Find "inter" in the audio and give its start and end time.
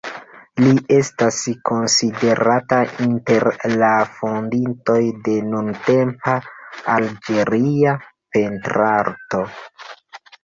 3.07-3.45